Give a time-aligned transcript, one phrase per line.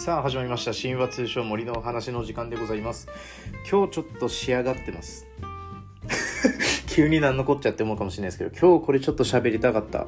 [0.00, 0.72] さあ始まりました。
[0.72, 3.06] 神話通称森のお話の時間でございます。
[3.70, 5.26] 今日ちょっと仕上がってます。
[6.88, 10.06] 急に何のこっちゃって思うかもしれないですけど今日これちょっと喋りたかった。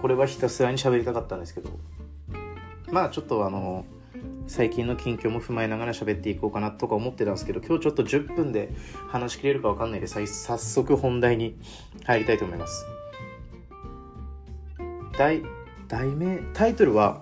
[0.00, 1.68] これはひたすらに喋りたかったんですけど。
[2.90, 3.84] まあちょっとあの
[4.46, 8.70] 最近の近況も踏まえながら喋っていこうかなとか思ってたんですけど今日ちょっと10分で
[9.08, 11.58] 話しきれるか分かんないで早速本題に
[12.04, 12.86] 入りたいと思います。
[15.18, 15.42] 題
[15.88, 17.20] 題名タイトルは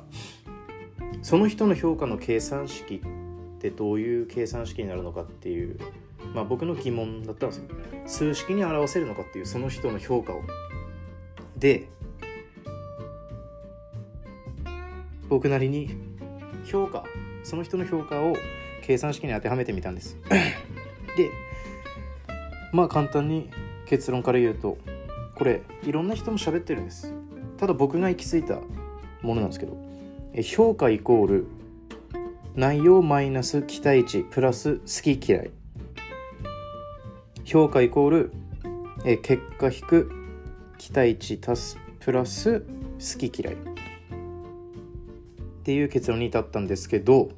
[1.24, 5.78] その人の評価の計算式ってどういう計算式になるのかっていう
[6.34, 7.64] まあ僕の疑問だったんですよ。
[8.04, 10.42] 数式に表せるのかっていうその人の評価を。
[11.56, 11.88] で
[15.30, 15.96] 僕なりに
[16.66, 17.04] 評価
[17.42, 18.36] その人の評価を
[18.82, 20.18] 計算式に当てはめてみたんです。
[21.16, 21.30] で
[22.70, 23.48] まあ簡単に
[23.86, 24.76] 結論から言うと
[25.36, 27.14] これいろんな人も喋ってるんです。
[27.56, 28.56] ただ僕が行き着いた
[29.22, 29.82] ものなんですけど
[30.42, 31.46] 評価イコール
[32.56, 35.50] 内容マイナス期待値プラス好き嫌い。
[37.44, 38.32] 評価イコール
[39.22, 40.10] 結果引く
[40.78, 43.54] 期待値足すプラス好き嫌い。
[43.54, 43.56] っ
[45.62, 47.32] ていう結論に至ったんですけどこ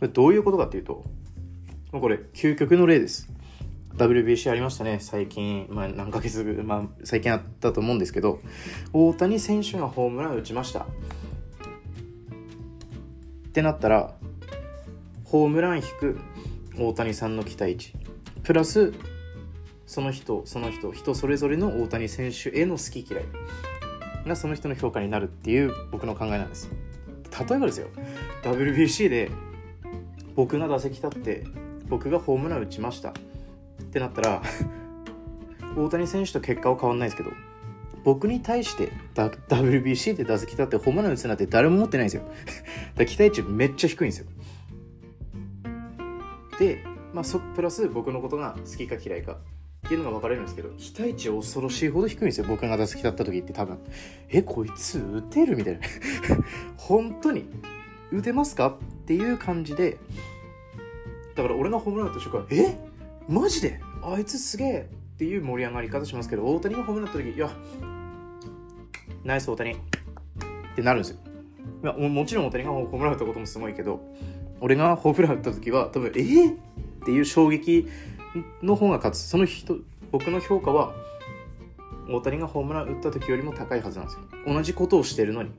[0.00, 1.04] れどういうことかっていうと
[1.92, 3.28] これ究極の例です。
[3.96, 4.98] WBC ありましたね。
[5.00, 8.40] 最近、まあ、何ヶ月、まあ、最近あったと思うんですけど
[8.92, 10.86] 大谷選手がホームラン打ちました。
[13.56, 14.12] ってなったら
[15.24, 16.18] ホームラン引く
[16.78, 17.94] 大谷さんの期待値。
[18.42, 18.92] プラス
[19.86, 23.24] その人その人人それぞれの大谷選手への好き嫌い。
[24.26, 26.68] がその人の評価になるっていう僕の考えなんです
[27.48, 27.88] 例えばですよ。
[28.42, 29.30] WBC で
[30.34, 31.46] 僕が打席立って
[31.88, 33.08] 僕がホームラン打ちました。
[33.08, 33.12] っ
[33.90, 34.42] てなったら
[35.78, 37.30] 大谷選手と結果は変わんないですけど
[38.06, 42.22] 僕に対して WBC で打席立ってホームラン打つなんて誰も持ってないんですよ。
[42.94, 44.26] だ期待値めっちゃ低いんですよ。
[46.60, 52.46] で、まあ、そプラス僕のことが好きか嫌いかっていうのが分かれるんですけど期待値恐ろしいほど低いんですよ。
[52.48, 53.76] 僕が打席立った時って多分。
[54.28, 55.56] えこいつ打てる？
[55.56, 55.80] みたいな。
[56.78, 57.46] 本当に
[58.12, 58.68] 打てますか？
[58.68, 59.98] っていう感じで
[61.34, 62.78] だから俺がホームラン打った瞬間え？
[63.28, 63.80] マジで？
[64.04, 64.88] あいつすげえ！
[65.14, 67.50] っていう盛り上がり方しますけど大谷がホームラン打った時いや
[69.26, 69.72] ナイス大谷。
[69.72, 69.76] っ
[70.76, 71.18] てなるんですよ。
[71.82, 74.00] いやもちろん大谷がホームラン打ったこともすごいけど
[74.60, 76.54] 俺がホームラン打った時は多分えー、っ
[77.04, 77.88] ていう衝撃
[78.62, 79.18] の方が勝つ。
[79.18, 79.78] その人
[80.12, 80.94] 僕の評価は
[82.08, 84.22] 大谷がホームラン打った時よりも高いはずなんですよ。
[84.46, 85.50] 同じことをしてるのに。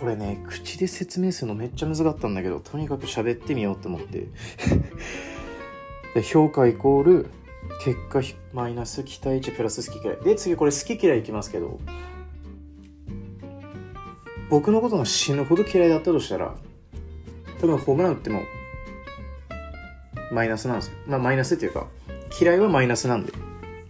[0.00, 4.28] これね口で説明するのめっちゃ難かったんだけどとにかく喋ってみようと思って。
[6.22, 7.26] 評価イコール
[7.84, 8.20] 結果
[8.52, 10.16] マイナス期待値プラス好き嫌い。
[10.22, 11.78] で次これ好き嫌いいきますけど。
[14.50, 16.54] 僕のことが死ぬほど嫌いだったとしたら
[17.60, 18.42] 多分ホームラン打っても
[20.32, 20.94] マイナスなんですよ。
[21.06, 21.86] まあマイナスっていうか
[22.40, 23.32] 嫌いはマイナスなんで。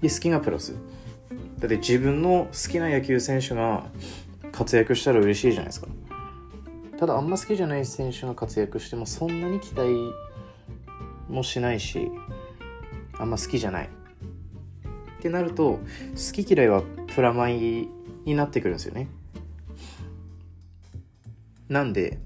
[0.00, 0.74] で好きがプラス。
[1.58, 3.86] だって自分の好きな野球選手が
[4.52, 5.88] 活躍したら嬉しいじゃないですか。
[6.98, 9.90] ただあんま好きじゃない選手が活躍してもそんなに期待
[11.28, 12.10] もしないし
[13.18, 13.88] あんま好きじゃない。
[15.18, 16.82] ってなると好き嫌いは
[17.14, 17.88] プラマイ
[18.24, 19.08] になってくるんですよね。
[21.68, 22.18] なんで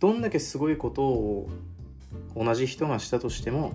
[0.00, 1.48] どんだけすごいことを
[2.36, 3.72] 同じ人がしたとしても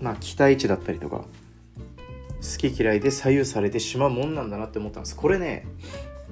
[0.00, 1.26] まあ期待値だったりとか好
[2.56, 5.16] き嫌いで左右されてしまうもんなんだなって思ったんです。
[5.16, 5.66] これね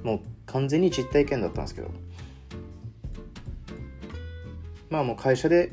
[0.04, 1.90] もう完全に実体験だったんですけど。
[4.88, 5.70] まあもう会社で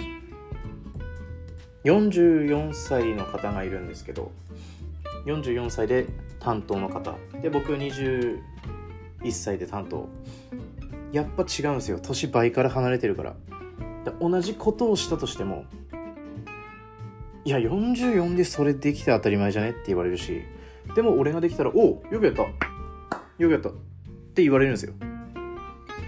[1.85, 4.31] 44歳の方がいるんですけど
[5.25, 6.07] 44歳で
[6.39, 7.15] 担当の方。
[7.41, 8.39] で僕21
[9.31, 10.07] 歳で担当。
[11.11, 11.99] やっぱ違うんですよ。
[11.99, 13.35] 年倍から離れてるから。
[14.19, 15.65] 同じことをしたとしても
[17.43, 20.43] いや44でそれできて当たり前じゃねって言われるし
[20.95, 22.43] でも俺ができたら「おおよくやった。
[22.43, 22.49] よ
[23.37, 23.71] くやった」っ
[24.35, 24.93] て言われるんですよ。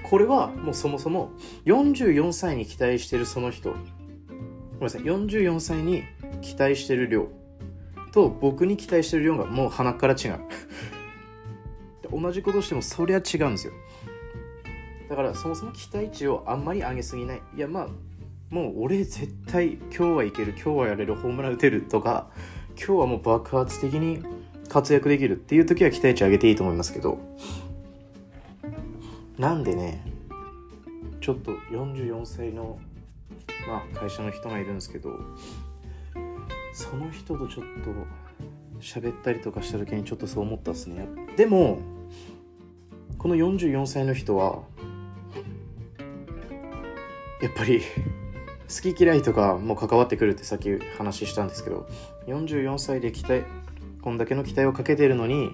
[0.10, 1.32] これはもうそもそも
[1.66, 3.76] 44歳に期待してるその人
[4.80, 5.02] ごめんなさい。
[5.02, 6.04] 44歳に
[6.42, 7.28] 期待してる量
[8.12, 10.40] と僕に期待してる量がもう鼻から違う。
[12.22, 13.74] 同じことしてもそりゃ違うんですよ。
[15.10, 17.42] だからそもそも期待値をあんまり上げすぎない。
[17.56, 17.88] いやまあ
[18.50, 22.30] もう俺絶対今日はいける今日はやれるホームラン打てるとか
[22.78, 24.24] 今日はもう爆発的に
[24.70, 27.20] 活躍できるっていう時は期待値上げていいと思いますけど
[29.38, 30.02] なんでね
[31.20, 32.80] ちょっと44歳の、
[33.68, 35.20] まあ、会社の人がいるんですけど
[36.74, 37.92] その人とちょっと
[38.80, 41.08] 喋ったりとかした時にちょっとそう思ったっすね。
[41.36, 41.80] でも
[43.18, 44.62] この44歳の人は
[47.42, 47.82] やっぱり
[48.68, 51.88] 好き嫌いとかも関わってくるってさっき話したんですけど
[52.28, 53.44] 44歳で期待
[54.02, 55.52] こんだけの期待をかけてるのに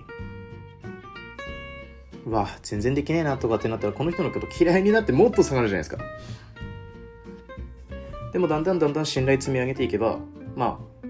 [2.25, 6.03] うわ全然できねえなとかってなったらこの人のこと嫌いになってもっと下がるじゃないですか。
[8.33, 10.17] でもだんだんだんだん信頼積み上げていけば
[10.55, 11.07] まあ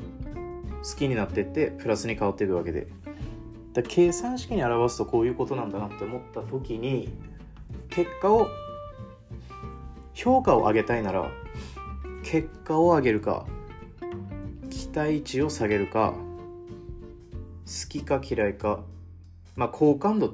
[0.84, 2.88] 好きになってってプラスに変わっていくわけで。
[3.74, 7.10] だ計算式に表すとこういうことなんだなって思った時に
[7.90, 8.48] 結果を
[10.14, 11.32] 評価を上げたいなら
[12.24, 13.48] 結果を上げるか
[14.70, 16.14] 期待値を下げるか
[17.66, 18.82] 好きか嫌いか
[19.56, 20.34] まあ好感度っ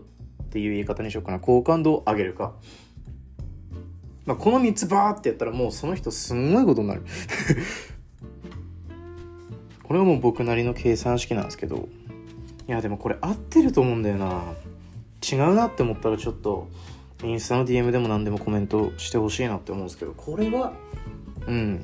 [0.52, 1.40] ていう言い方にしようかな。
[1.40, 2.54] 好感度を上げるか。
[4.30, 7.02] まあこの3つバーってやったらもうその人すんごいことになる。
[9.84, 11.90] これはもう僕なりの計算式なんですけど。
[12.68, 14.44] いやでもこれ合ってると思うんだよな。
[15.28, 16.68] 違うなって思ったらちょっと
[17.24, 20.14] インスタの DM でも何でもコメントしてほしいなって思うんですけど。
[20.16, 20.74] これは
[21.48, 21.84] うん。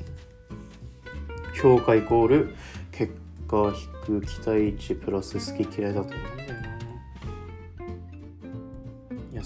[1.60, 2.54] 評価イコール
[2.92, 3.12] 結
[3.48, 3.74] 果
[4.06, 6.65] 引く期待値プラス好き嫌いだと思うんだよな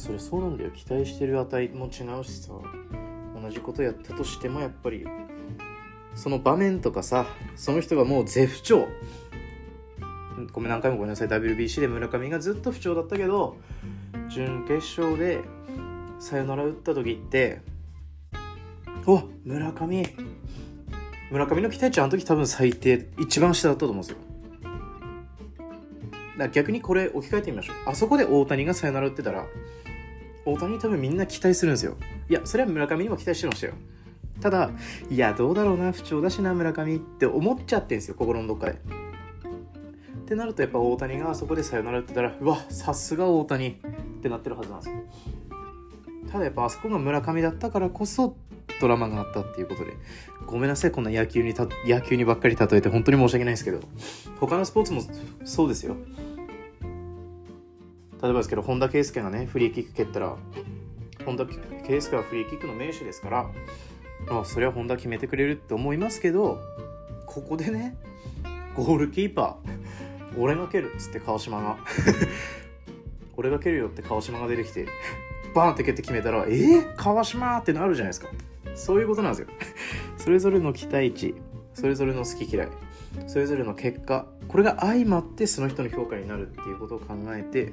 [0.01, 0.71] それそうなんだよ。
[0.71, 2.53] 期待してる値も違うしさ。
[3.41, 5.07] 同じことやったとしてもやっぱり。
[6.15, 8.89] その場面とかさその人がもう絶不調。
[10.53, 11.29] ごめん何回もごめんなさい。
[11.29, 13.57] WBC で村上がずっと不調だったけど
[14.31, 15.43] 準決勝で
[16.19, 17.61] サヨナラ打った時って
[19.07, 20.07] お村上。
[21.31, 24.17] 村上の期待値あの時多分最低一番下だったと思うんですよ。
[25.61, 27.77] だから逆にこれ置き換えてみましょう。
[27.85, 29.47] あそこで大谷がサヨナラ打ってたら
[30.45, 31.97] 大谷多分みんな期待するんですよ。
[32.29, 33.75] いやそれは村上にも期待してましたよ。
[34.41, 34.71] ただ
[35.11, 38.73] いやどうだろうな不調だしな村上って思っちゃってんですよ心のどっかで。
[38.73, 38.77] っ
[40.27, 43.75] てなるとやっぱ大谷がそこでサヨナラ打ってたらうわさすが大谷っ
[44.23, 44.95] てなってるはずなんですよ。
[46.31, 48.37] ただやっぱあそこが村上だったからこそ
[48.81, 49.93] ドラマがあったっていうことで。
[50.47, 51.55] ごめんなさいこんな野球に
[51.87, 53.81] 野球にばっかり例えて本当に申し訳ないですけど。
[54.41, 55.03] 他のスポーツも
[55.45, 55.97] そうですよ。
[58.23, 60.37] 例えばですけど本田圭佑がねフリーキック蹴ったら
[61.25, 63.51] 本田圭佑はフリーキックの名手ですから
[64.31, 66.61] あそれは本田決めてくれるって思いますけど
[67.27, 67.97] ここでね
[68.75, 71.79] ゴールキーパー俺が蹴るっつって川島が。
[73.37, 74.87] 俺が蹴るよって川島が出てきて
[75.55, 78.29] バーンって蹴って決めたらえー、川島ってなるじゃないですか。
[78.75, 79.49] そういうことなんですよ。
[80.19, 81.35] それぞれの期待値
[81.75, 82.69] それぞれの好き嫌い
[83.27, 87.73] それぞれの結果これが相まってその人の評価になるっていうことを考えて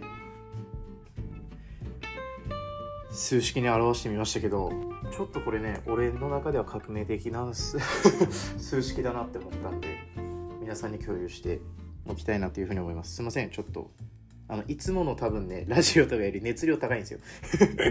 [3.18, 4.72] 数式に表してみましたけど
[5.12, 9.88] ちょっとこれね俺の中では革命的な 数式だなって思ったんで
[10.62, 11.60] 皆さんに共有して
[12.06, 13.16] おきたいなというふうに思います。
[13.16, 13.90] すいませんちょっと
[14.48, 17.20] あのいつもの多分ねラジオとかより熱量高いんですよ。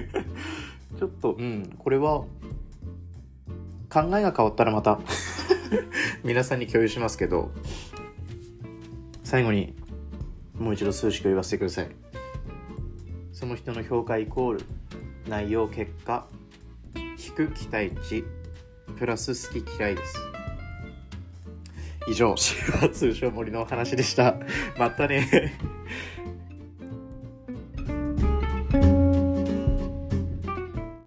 [0.97, 2.25] ちょっとうんこれは
[3.91, 5.01] 考えが変わったらまた
[6.23, 7.51] 皆さんに共有しますけど
[9.25, 9.75] 最後に
[10.57, 11.89] もう一度数式を言わせてください。
[13.33, 14.65] その人の評価イコール
[15.29, 16.27] 内容結果
[16.95, 18.25] 引く期待値
[18.99, 20.19] プラス好き嫌いです
[22.09, 24.37] 以上、 週末通称森のお話でした。
[24.79, 25.59] またね